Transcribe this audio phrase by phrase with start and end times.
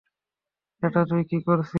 [0.83, 1.69] এটা তুই কী করেছিস!